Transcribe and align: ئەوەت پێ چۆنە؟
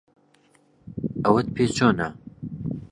ئەوەت 1.23 1.47
پێ 1.55 1.65
چۆنە؟ 1.75 2.07